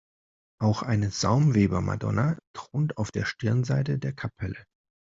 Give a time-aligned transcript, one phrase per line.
[0.59, 4.65] Auch eine Saumweber-Madonna thront auf der Stirnseite der Kapelle.